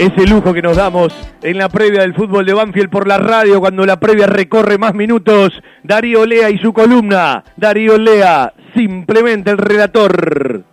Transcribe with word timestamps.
ese 0.00 0.26
lujo 0.26 0.54
que 0.54 0.62
nos 0.62 0.78
damos 0.78 1.14
en 1.42 1.58
la 1.58 1.68
previa 1.68 2.00
del 2.00 2.14
fútbol 2.14 2.46
de 2.46 2.54
Banfield 2.54 2.88
por 2.88 3.06
la 3.06 3.18
radio, 3.18 3.60
cuando 3.60 3.84
la 3.84 4.00
previa 4.00 4.26
recorre 4.26 4.78
más 4.78 4.94
minutos. 4.94 5.52
Darío 5.82 6.24
Lea 6.24 6.48
y 6.48 6.56
su 6.56 6.72
columna. 6.72 7.44
Darío 7.54 7.98
Lea, 7.98 8.54
simplemente 8.74 9.50
el 9.50 9.58
relator. 9.58 10.64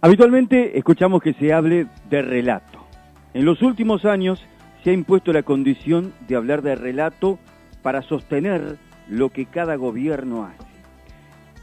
Habitualmente 0.00 0.76
escuchamos 0.76 1.22
que 1.22 1.34
se 1.34 1.52
hable 1.52 1.86
de 2.10 2.22
relato. 2.22 2.84
En 3.32 3.44
los 3.44 3.62
últimos 3.62 4.04
años 4.04 4.44
se 4.82 4.90
ha 4.90 4.92
impuesto 4.92 5.32
la 5.32 5.44
condición 5.44 6.12
de 6.26 6.34
hablar 6.34 6.62
de 6.62 6.74
relato 6.74 7.38
para 7.82 8.02
sostener 8.02 8.76
lo 9.08 9.28
que 9.28 9.46
cada 9.46 9.76
gobierno 9.76 10.46
hace. 10.46 10.66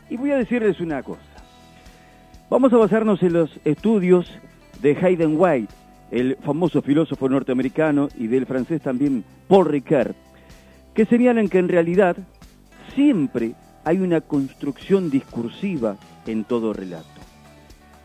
Y 0.09 0.15
voy 0.15 0.31
a 0.31 0.37
decirles 0.37 0.79
una 0.79 1.03
cosa. 1.03 1.19
Vamos 2.49 2.71
a 2.71 2.77
basarnos 2.77 3.21
en 3.21 3.33
los 3.33 3.59
estudios 3.65 4.31
de 4.81 4.95
Hayden 4.95 5.35
White, 5.37 5.73
el 6.11 6.37
famoso 6.37 6.81
filósofo 6.81 7.27
norteamericano 7.27 8.09
y 8.17 8.27
del 8.27 8.45
francés 8.45 8.81
también 8.81 9.23
Paul 9.47 9.65
Ricard, 9.65 10.15
que 10.93 11.05
señalan 11.05 11.49
que 11.49 11.59
en 11.59 11.69
realidad 11.69 12.17
siempre 12.93 13.55
hay 13.83 13.99
una 13.99 14.21
construcción 14.21 15.09
discursiva 15.09 15.97
en 16.25 16.43
todo 16.43 16.73
relato. 16.73 17.07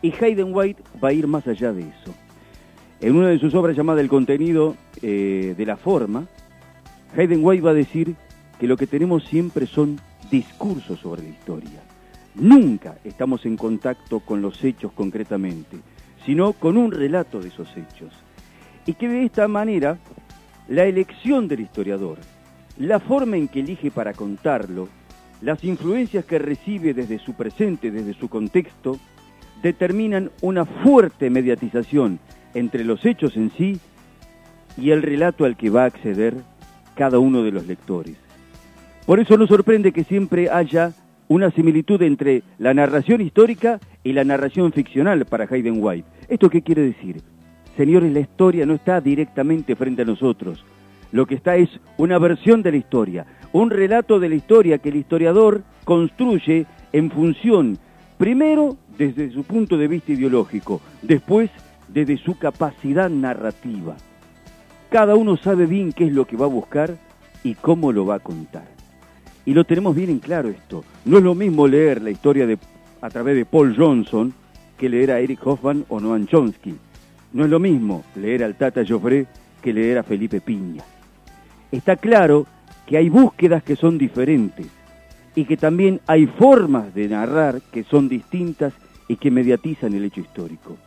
Y 0.01 0.13
Hayden 0.13 0.53
White 0.53 0.81
va 1.03 1.09
a 1.09 1.13
ir 1.13 1.27
más 1.27 1.47
allá 1.47 1.73
de 1.73 1.81
eso. 1.81 2.13
En 3.01 3.15
una 3.15 3.29
de 3.29 3.39
sus 3.39 3.53
obras 3.53 3.75
llamada 3.75 4.01
El 4.01 4.09
contenido 4.09 4.75
eh, 5.01 5.53
de 5.57 5.65
la 5.65 5.77
forma, 5.77 6.25
Hayden 7.15 7.43
White 7.43 7.63
va 7.63 7.71
a 7.71 7.75
decir 7.75 8.15
que 8.59 8.67
lo 8.67 8.75
que 8.75 8.87
tenemos 8.87 9.23
siempre 9.25 9.67
son 9.67 9.99
discursos 10.29 10.99
sobre 10.99 11.23
la 11.23 11.29
historia. 11.29 11.81
Nunca 12.35 12.97
estamos 13.03 13.45
en 13.45 13.57
contacto 13.57 14.19
con 14.19 14.41
los 14.41 14.63
hechos 14.63 14.91
concretamente 14.93 15.77
sino 16.25 16.53
con 16.53 16.77
un 16.77 16.91
relato 16.91 17.41
de 17.41 17.49
esos 17.49 17.69
hechos. 17.75 18.13
Y 18.85 18.93
que 18.93 19.07
de 19.07 19.25
esta 19.25 19.47
manera 19.47 19.97
la 20.67 20.85
elección 20.85 21.47
del 21.47 21.61
historiador, 21.61 22.17
la 22.77 22.99
forma 22.99 23.37
en 23.37 23.47
que 23.47 23.59
elige 23.59 23.91
para 23.91 24.13
contarlo, 24.13 24.87
las 25.41 25.63
influencias 25.63 26.25
que 26.25 26.39
recibe 26.39 26.93
desde 26.93 27.19
su 27.19 27.33
presente, 27.33 27.91
desde 27.91 28.13
su 28.13 28.29
contexto, 28.29 28.99
determinan 29.61 30.31
una 30.41 30.65
fuerte 30.65 31.29
mediatización 31.29 32.19
entre 32.53 32.83
los 32.83 33.05
hechos 33.05 33.35
en 33.35 33.51
sí 33.51 33.79
y 34.77 34.91
el 34.91 35.01
relato 35.01 35.45
al 35.45 35.57
que 35.57 35.69
va 35.69 35.83
a 35.83 35.87
acceder 35.87 36.35
cada 36.95 37.19
uno 37.19 37.43
de 37.43 37.51
los 37.51 37.65
lectores. 37.67 38.15
Por 39.05 39.19
eso 39.19 39.37
no 39.37 39.47
sorprende 39.47 39.91
que 39.91 40.03
siempre 40.03 40.49
haya 40.49 40.93
una 41.29 41.51
similitud 41.51 42.01
entre 42.01 42.41
la 42.57 42.73
narración 42.73 43.21
histórica 43.21 43.79
y 44.03 44.13
la 44.13 44.23
narración 44.23 44.73
ficcional 44.73 45.25
para 45.25 45.45
Hayden 45.45 45.77
White. 45.77 46.07
¿Esto 46.27 46.49
qué 46.49 46.63
quiere 46.63 46.81
decir? 46.81 47.21
Señores, 47.77 48.11
la 48.11 48.19
historia 48.19 48.65
no 48.65 48.73
está 48.73 48.99
directamente 48.99 49.75
frente 49.75 50.01
a 50.01 50.05
nosotros. 50.05 50.65
Lo 51.11 51.27
que 51.27 51.35
está 51.35 51.55
es 51.55 51.69
una 51.97 52.17
versión 52.17 52.63
de 52.63 52.71
la 52.71 52.77
historia, 52.77 53.25
un 53.53 53.69
relato 53.69 54.19
de 54.19 54.29
la 54.29 54.35
historia 54.35 54.79
que 54.79 54.89
el 54.89 54.95
historiador 54.95 55.61
construye 55.85 56.65
en 56.91 57.11
función, 57.11 57.77
primero 58.17 58.77
desde 58.97 59.29
su 59.31 59.43
punto 59.43 59.77
de 59.77 59.87
vista 59.87 60.11
ideológico, 60.11 60.81
después 61.03 61.51
desde 61.87 62.17
su 62.17 62.39
capacidad 62.39 63.09
narrativa. 63.09 63.95
Cada 64.89 65.15
uno 65.15 65.37
sabe 65.37 65.67
bien 65.67 65.93
qué 65.93 66.07
es 66.07 66.11
lo 66.11 66.25
que 66.25 66.37
va 66.37 66.45
a 66.45 66.49
buscar 66.49 66.97
y 67.43 67.53
cómo 67.53 67.91
lo 67.91 68.07
va 68.07 68.15
a 68.15 68.19
contar. 68.19 68.78
Y 69.49 69.53
lo 69.55 69.63
tenemos 69.63 69.95
bien 69.95 70.11
en 70.11 70.19
claro 70.19 70.49
esto. 70.49 70.83
No 71.05 71.17
es 71.17 71.23
lo 71.23 71.33
mismo 71.33 71.67
leer 71.67 72.03
la 72.03 72.11
historia 72.11 72.45
de, 72.45 72.59
a 73.01 73.09
través 73.09 73.35
de 73.35 73.45
Paul 73.45 73.75
Johnson 73.75 74.31
que 74.77 74.87
leer 74.87 75.09
a 75.09 75.19
Eric 75.21 75.39
Hoffman 75.43 75.85
o 75.89 75.99
Noam 75.99 76.27
Chomsky. 76.27 76.75
No 77.33 77.45
es 77.45 77.49
lo 77.49 77.57
mismo 77.57 78.03
leer 78.15 78.43
al 78.43 78.53
Tata 78.53 78.83
Joffre 78.87 79.25
que 79.59 79.73
leer 79.73 79.97
a 79.97 80.03
Felipe 80.03 80.39
Piña. 80.39 80.83
Está 81.71 81.95
claro 81.95 82.45
que 82.85 82.97
hay 82.97 83.09
búsquedas 83.09 83.63
que 83.63 83.75
son 83.75 83.97
diferentes 83.97 84.67
y 85.33 85.45
que 85.45 85.57
también 85.57 85.99
hay 86.05 86.27
formas 86.27 86.93
de 86.93 87.07
narrar 87.07 87.59
que 87.71 87.83
son 87.83 88.07
distintas 88.07 88.73
y 89.07 89.15
que 89.15 89.31
mediatizan 89.31 89.95
el 89.95 90.05
hecho 90.05 90.21
histórico. 90.21 90.77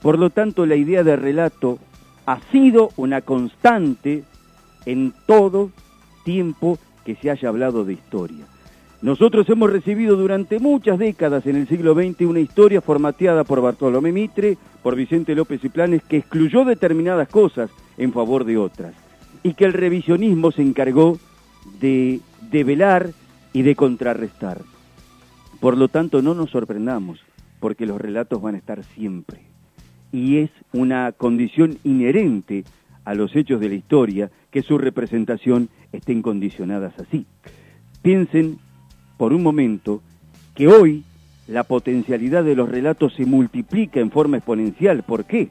Por 0.00 0.18
lo 0.18 0.30
tanto, 0.30 0.64
la 0.64 0.76
idea 0.76 1.04
de 1.04 1.16
relato 1.16 1.78
ha 2.24 2.40
sido 2.50 2.92
una 2.96 3.20
constante 3.20 4.24
en 4.86 5.12
todo 5.26 5.70
tiempo 6.24 6.78
que 7.06 7.14
se 7.14 7.30
haya 7.30 7.48
hablado 7.48 7.84
de 7.84 7.92
historia. 7.92 8.44
Nosotros 9.00 9.48
hemos 9.48 9.70
recibido 9.70 10.16
durante 10.16 10.58
muchas 10.58 10.98
décadas 10.98 11.46
en 11.46 11.54
el 11.54 11.68
siglo 11.68 11.94
XX 11.94 12.22
una 12.22 12.40
historia 12.40 12.80
formateada 12.80 13.44
por 13.44 13.60
Bartolomé 13.60 14.10
Mitre, 14.10 14.58
por 14.82 14.96
Vicente 14.96 15.36
López 15.36 15.62
y 15.62 15.68
Planes, 15.68 16.02
que 16.02 16.16
excluyó 16.16 16.64
determinadas 16.64 17.28
cosas 17.28 17.70
en 17.96 18.12
favor 18.12 18.44
de 18.44 18.58
otras, 18.58 18.92
y 19.44 19.54
que 19.54 19.66
el 19.66 19.72
revisionismo 19.72 20.50
se 20.50 20.62
encargó 20.62 21.16
de 21.80 22.20
develar 22.50 23.10
y 23.52 23.62
de 23.62 23.76
contrarrestar. 23.76 24.62
Por 25.60 25.78
lo 25.78 25.86
tanto, 25.86 26.22
no 26.22 26.34
nos 26.34 26.50
sorprendamos, 26.50 27.20
porque 27.60 27.86
los 27.86 28.00
relatos 28.00 28.42
van 28.42 28.56
a 28.56 28.58
estar 28.58 28.82
siempre. 28.96 29.42
Y 30.10 30.38
es 30.38 30.50
una 30.72 31.12
condición 31.12 31.78
inherente 31.84 32.64
a 33.06 33.14
los 33.14 33.34
hechos 33.36 33.60
de 33.60 33.68
la 33.68 33.76
historia 33.76 34.30
que 34.50 34.62
su 34.62 34.76
representación 34.76 35.70
estén 35.92 36.22
condicionadas 36.22 36.92
así. 36.98 37.24
Piensen 38.02 38.58
por 39.16 39.32
un 39.32 39.42
momento 39.42 40.02
que 40.54 40.66
hoy 40.66 41.04
la 41.46 41.62
potencialidad 41.62 42.42
de 42.42 42.56
los 42.56 42.68
relatos 42.68 43.14
se 43.14 43.24
multiplica 43.24 44.00
en 44.00 44.10
forma 44.10 44.38
exponencial. 44.38 45.04
¿Por 45.04 45.24
qué? 45.24 45.50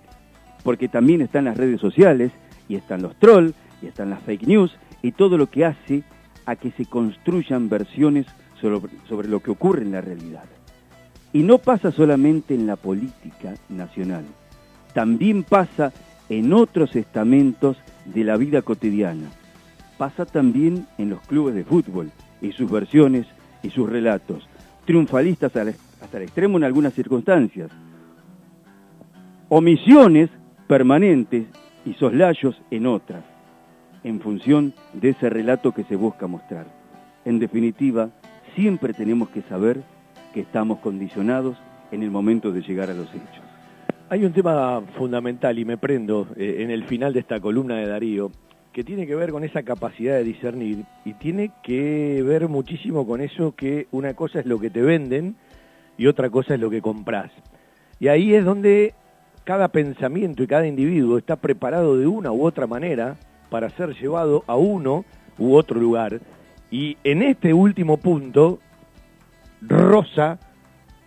Porque 0.64 0.90
también 0.90 1.22
están 1.22 1.46
las 1.46 1.58
redes 1.58 1.80
sociales 1.80 2.34
y 2.68 2.76
están 2.76 3.02
los 3.02 3.16
trolls 3.16 3.56
y 3.82 3.88
están 3.88 4.10
las 4.10 4.22
fake 4.24 4.48
news 4.48 4.76
y 5.02 5.14
todo 5.14 5.38
lo 5.38 5.48
que 5.50 5.64
hace 5.64 6.04
a 6.46 6.58
que 6.58 6.72
se 6.72 6.86
construyan 6.86 7.70
versiones 7.70 8.26
sobre, 8.60 8.92
sobre 9.08 9.30
lo 9.30 9.40
que 9.40 9.52
ocurre 9.52 9.84
en 9.84 9.94
la 9.94 10.02
realidad. 10.02 10.44
Y 11.32 11.44
no 11.44 11.58
pasa 11.60 11.92
solamente 11.92 12.54
en 12.54 12.68
la 12.68 12.76
política 12.76 13.56
nacional, 13.70 14.26
también 14.94 15.44
pasa 15.44 15.94
en 16.30 16.54
otros 16.54 16.96
estamentos 16.96 17.78
de 18.06 18.24
la 18.24 18.38
vida 18.38 18.62
cotidiana. 18.62 19.30
Pasa 19.98 20.26
también 20.26 20.88
en 20.98 21.10
los 21.10 21.22
clubes 21.22 21.56
de 21.56 21.64
fútbol 21.64 22.12
y 22.42 22.52
sus 22.52 22.70
versiones 22.70 23.26
y 23.64 23.70
sus 23.70 23.90
relatos, 23.90 24.48
triunfalistas 24.86 25.56
hasta 25.56 26.18
el 26.18 26.24
extremo 26.24 26.58
en 26.58 26.64
algunas 26.64 26.94
circunstancias, 26.94 27.72
omisiones 29.50 30.30
permanentes 30.68 31.46
y 31.86 31.94
soslayos 31.94 32.62
en 32.72 32.88
otras, 32.88 33.24
en 34.04 34.20
función 34.20 34.74
de 34.94 35.10
ese 35.10 35.30
relato 35.30 35.72
que 35.72 35.84
se 35.84 35.96
busca 35.96 36.28
mostrar. 36.28 36.66
En 37.24 37.40
definitiva, 37.40 38.10
siempre 38.56 38.94
tenemos 38.94 39.30
que 39.30 39.42
saber 39.44 39.84
que 40.34 40.42
estamos 40.42 40.80
condicionados 40.80 41.58
en 41.92 42.04
el 42.04 42.12
momento 42.12 42.52
de 42.52 42.62
llegar 42.62 42.90
a 42.90 42.94
los 42.94 43.10
hechos. 43.10 43.45
Hay 44.08 44.24
un 44.24 44.34
tema 44.34 44.84
fundamental 45.00 45.58
y 45.58 45.66
me 45.66 45.78
prendo 45.78 46.28
eh, 46.38 46.58
en 46.60 46.70
el 46.70 46.84
final 46.84 47.12
de 47.12 47.22
esta 47.22 47.40
columna 47.40 47.78
de 47.78 47.88
Darío 47.88 48.30
que 48.72 48.84
tiene 48.84 49.08
que 49.08 49.16
ver 49.16 49.32
con 49.32 49.44
esa 49.44 49.64
capacidad 49.64 50.14
de 50.14 50.24
discernir 50.24 50.86
y 51.06 51.14
tiene 51.14 51.52
que 51.64 52.22
ver 52.24 52.48
muchísimo 52.48 53.08
con 53.08 53.20
eso 53.20 53.56
que 53.56 53.88
una 53.92 54.14
cosa 54.14 54.40
es 54.40 54.46
lo 54.46 54.60
que 54.60 54.70
te 54.70 54.84
venden 54.84 55.36
y 55.98 56.06
otra 56.06 56.30
cosa 56.30 56.54
es 56.54 56.60
lo 56.60 56.70
que 56.70 56.84
compras. 56.84 57.32
Y 58.00 58.10
ahí 58.10 58.36
es 58.36 58.46
donde 58.46 58.94
cada 59.44 59.70
pensamiento 59.70 60.44
y 60.44 60.48
cada 60.48 60.68
individuo 60.68 61.18
está 61.18 61.38
preparado 61.38 61.98
de 61.98 62.06
una 62.06 62.32
u 62.32 62.46
otra 62.46 62.68
manera 62.68 63.16
para 63.50 63.72
ser 63.72 63.96
llevado 63.96 64.44
a 64.46 64.56
uno 64.56 65.04
u 65.40 65.56
otro 65.56 65.80
lugar. 65.80 66.20
Y 66.70 66.98
en 67.04 67.24
este 67.24 67.56
último 67.56 67.98
punto, 67.98 68.60
rosa 69.62 70.38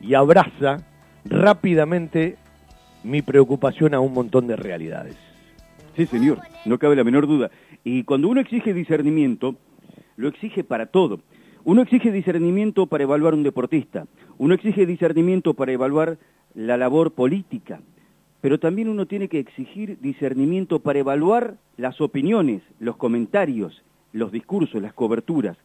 y 0.00 0.14
abraza 0.14 0.78
rápidamente 1.24 2.38
mi 3.08 3.22
preocupación 3.22 3.94
a 3.94 4.00
un 4.00 4.12
montón 4.12 4.46
de 4.46 4.56
realidades. 4.56 5.16
Sí, 5.96 6.06
señor, 6.06 6.38
no 6.66 6.78
cabe 6.78 6.94
la 6.94 7.04
menor 7.04 7.26
duda. 7.26 7.50
Y 7.82 8.04
cuando 8.04 8.28
uno 8.28 8.40
exige 8.40 8.74
discernimiento, 8.74 9.56
lo 10.16 10.28
exige 10.28 10.62
para 10.62 10.86
todo. 10.86 11.20
Uno 11.64 11.82
exige 11.82 12.12
discernimiento 12.12 12.86
para 12.86 13.04
evaluar 13.04 13.34
un 13.34 13.42
deportista, 13.42 14.06
uno 14.36 14.54
exige 14.54 14.86
discernimiento 14.86 15.54
para 15.54 15.72
evaluar 15.72 16.18
la 16.54 16.76
labor 16.76 17.12
política, 17.12 17.80
pero 18.40 18.58
también 18.60 18.88
uno 18.88 19.06
tiene 19.06 19.28
que 19.28 19.38
exigir 19.38 19.98
discernimiento 20.00 20.80
para 20.80 20.98
evaluar 20.98 21.56
las 21.76 22.00
opiniones, 22.00 22.62
los 22.78 22.96
comentarios, 22.96 23.82
los 24.12 24.32
discursos, 24.32 24.80
las 24.80 24.92
coberturas. 24.92 25.56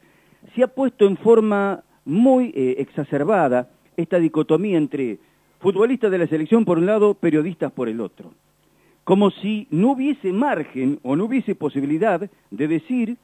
Se 0.56 0.64
ha 0.64 0.68
puesto 0.68 1.08
en 1.08 1.18
forma 1.18 1.84
muy 2.06 2.52
eh, 2.56 2.76
exacerbada 2.80 3.70
esta 3.96 4.20
dicotomía 4.20 4.78
entre 4.78 5.20
futbolistas 5.64 6.12
de 6.12 6.18
la 6.18 6.28
selección 6.28 6.66
por 6.66 6.78
un 6.78 6.86
lado, 6.86 7.14
periodistas 7.14 7.72
por 7.72 7.88
el 7.88 8.02
otro. 8.02 8.34
Como 9.06 9.32
si 9.32 9.66
no 9.72 9.92
hubiese 9.92 10.34
margen 10.34 11.00
o 11.04 11.16
no 11.16 11.24
hubiese 11.24 11.56
posibilidad 11.56 12.30
de 12.52 12.68
decir 12.68 13.16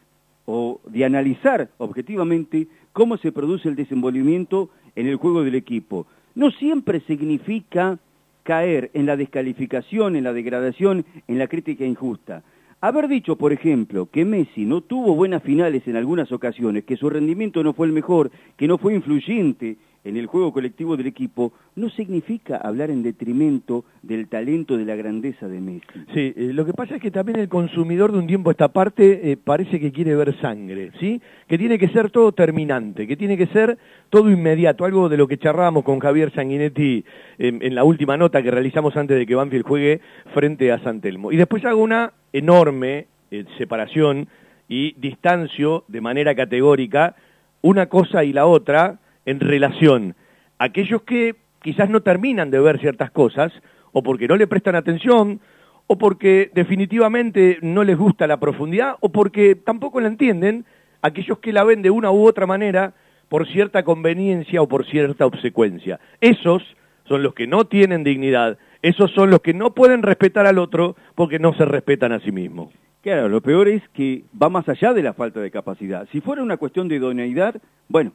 o 0.46 0.80
de 0.88 1.04
analizar 1.04 1.70
objetivamente 1.78 2.68
cómo 2.94 3.18
se 3.18 3.34
produce 3.34 3.68
el 3.68 3.76
desenvolvimiento 3.76 4.70
en 4.96 5.08
el 5.08 5.18
juego 5.18 5.44
del 5.44 5.56
equipo. 5.56 6.08
No 6.34 6.50
siempre 6.52 7.02
significa 7.02 8.00
caer 8.44 8.90
en 8.94 9.06
la 9.06 9.18
descalificación, 9.18 10.16
en 10.16 10.24
la 10.24 10.32
degradación, 10.32 11.06
en 11.28 11.40
la 11.40 11.48
crítica 11.48 11.84
injusta. 11.84 12.42
Haber 12.82 13.10
dicho, 13.10 13.36
por 13.36 13.52
ejemplo, 13.52 14.08
que 14.10 14.24
Messi 14.24 14.66
no 14.66 14.80
tuvo 14.80 15.14
buenas 15.14 15.44
finales 15.44 15.86
en 15.86 15.98
algunas 15.98 16.32
ocasiones, 16.32 16.86
que 16.86 16.96
su 16.96 17.10
rendimiento 17.10 17.62
no 17.62 17.74
fue 17.74 17.88
el 17.88 17.94
mejor, 17.94 18.32
que 18.56 18.70
no 18.70 18.78
fue 18.78 18.94
influyente 18.96 19.76
en 20.06 20.16
el 20.16 20.28
juego 20.28 20.54
colectivo 20.54 20.96
del 20.96 21.08
equipo, 21.08 21.52
no 21.76 21.90
significa 21.90 22.56
hablar 22.56 22.90
en 22.90 23.04
detrimento 23.04 23.84
del 24.02 24.30
talento, 24.30 24.78
de 24.78 24.86
la 24.86 24.96
grandeza 24.96 25.50
de 25.50 25.60
Messi. 25.60 26.06
Sí, 26.14 26.34
eh, 26.38 26.52
lo 26.54 26.66
que 26.66 26.72
pasa 26.72 26.96
es 26.96 27.02
que 27.02 27.12
también 27.12 27.38
el 27.40 27.50
consumidor 27.50 28.14
de 28.14 28.20
un 28.20 28.28
tiempo 28.28 28.50
a 28.50 28.54
esta 28.54 28.70
parte 28.70 29.30
eh, 29.30 29.36
parece 29.36 29.78
que 29.82 29.92
quiere 29.92 30.16
ver 30.16 30.40
sangre, 30.40 30.92
¿sí? 31.02 31.22
Que 31.50 31.58
tiene 31.58 31.78
que 31.78 31.90
ser 31.90 32.12
todo 32.12 32.32
terminante, 32.32 33.08
que 33.08 33.18
tiene 33.18 33.36
que 33.36 33.48
ser 33.48 33.78
todo 34.10 34.32
inmediato, 34.32 34.86
algo 34.86 35.10
de 35.10 35.18
lo 35.18 35.28
que 35.28 35.38
charlábamos 35.38 35.84
con 35.84 36.00
Javier 36.00 36.32
Sanguinetti 36.34 37.04
en 37.40 37.76
la 37.76 37.84
última 37.84 38.16
nota 38.16 38.42
que 38.42 38.52
realizamos 38.52 38.96
antes 38.96 39.18
de 39.18 39.26
que 39.26 39.36
Banfield 39.36 39.66
juegue 39.66 40.00
frente 40.34 40.72
a 40.72 40.80
San 40.80 41.02
Telmo. 41.02 41.32
Y 41.32 41.38
después 41.38 41.64
hago 41.66 41.82
una 41.82 42.14
enorme 42.34 43.08
eh, 43.32 43.46
separación 43.58 44.28
y 44.68 44.94
distancio 44.94 45.84
de 45.88 46.02
manera 46.02 46.36
categórica 46.36 47.16
una 47.62 47.88
cosa 47.88 48.24
y 48.24 48.34
la 48.34 48.46
otra, 48.46 49.00
en 49.26 49.40
relación 49.40 50.16
aquellos 50.60 51.02
que 51.04 51.36
quizás 51.64 51.90
no 51.90 52.02
terminan 52.02 52.52
de 52.52 52.60
ver 52.60 52.80
ciertas 52.80 53.10
cosas, 53.10 53.52
o 53.92 54.04
porque 54.04 54.28
no 54.28 54.36
le 54.36 54.46
prestan 54.46 54.76
atención, 54.76 55.40
o 55.88 55.98
porque 55.98 56.52
definitivamente 56.54 57.58
no 57.62 57.84
les 57.84 57.98
gusta 57.98 58.28
la 58.28 58.40
profundidad, 58.40 58.96
o 59.00 59.10
porque 59.10 59.56
tampoco 59.56 60.00
la 60.00 60.10
entienden, 60.10 60.66
aquellos 61.02 61.40
que 61.40 61.54
la 61.54 61.64
ven 61.64 61.82
de 61.82 61.90
una 61.90 62.12
u 62.12 62.28
otra 62.28 62.46
manera 62.46 62.94
por 63.30 63.48
cierta 63.48 63.84
conveniencia 63.84 64.62
o 64.62 64.68
por 64.68 64.86
cierta 64.86 65.26
obsecuencia. 65.26 66.00
Esos 66.22 66.64
son 67.06 67.24
los 67.24 67.34
que 67.34 67.48
no 67.48 67.66
tienen 67.66 68.04
dignidad, 68.04 68.58
esos 68.82 69.12
son 69.12 69.30
los 69.30 69.42
que 69.42 69.54
no 69.54 69.74
pueden 69.74 70.04
respetar 70.04 70.46
al 70.46 70.58
otro 70.58 70.96
porque 71.16 71.40
no 71.40 71.54
se 71.54 71.66
respetan 71.66 72.12
a 72.12 72.20
sí 72.20 72.32
mismos. 72.32 72.70
Claro, 73.02 73.30
lo 73.30 73.42
peor 73.42 73.68
es 73.68 73.82
que 73.90 74.24
va 74.42 74.50
más 74.50 74.68
allá 74.68 74.94
de 74.94 75.04
la 75.04 75.14
falta 75.14 75.40
de 75.40 75.52
capacidad. 75.52 76.08
Si 76.12 76.22
fuera 76.22 76.44
una 76.44 76.58
cuestión 76.58 76.88
de 76.88 76.96
idoneidad, 76.96 77.62
bueno, 77.88 78.12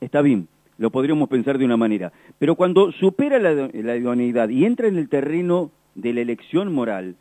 está 0.00 0.22
bien, 0.22 0.48
lo 0.78 0.90
podríamos 0.90 1.28
pensar 1.28 1.58
de 1.58 1.64
una 1.64 1.76
manera. 1.76 2.12
Pero 2.38 2.54
cuando 2.54 2.92
supera 2.92 3.38
la, 3.38 3.96
idoneidad 3.96 4.48
y 4.48 4.64
entra 4.64 4.88
en 4.88 4.96
el 4.96 5.08
terreno 5.08 5.70
de 5.94 6.12
la 6.12 6.20
elección 6.20 6.72
moral, 6.72 7.16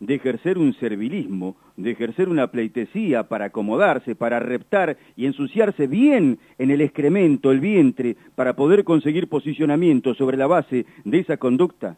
de 0.00 0.14
ejercer 0.14 0.58
un 0.58 0.74
servilismo, 0.74 1.56
de 1.76 1.92
ejercer 1.92 2.28
una 2.28 2.48
pleitesía 2.48 3.24
para 3.24 3.46
acomodarse, 3.46 4.14
para 4.14 4.40
reptar 4.40 4.98
y 5.16 5.24
ensuciarse 5.24 5.86
bien 5.86 6.38
en 6.58 6.70
el 6.70 6.82
excremento, 6.82 7.50
el 7.50 7.60
vientre, 7.60 8.16
para 8.34 8.56
poder 8.56 8.84
conseguir 8.84 9.28
posicionamiento 9.28 10.14
sobre 10.14 10.36
la 10.36 10.46
base 10.46 10.84
de 11.04 11.18
esa 11.18 11.38
conducta, 11.38 11.96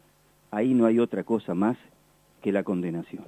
ahí 0.51 0.73
no 0.73 0.85
hay 0.85 0.99
otra 0.99 1.23
cosa 1.23 1.53
más 1.53 1.77
que 2.41 2.51
la 2.51 2.63
condenación. 2.63 3.25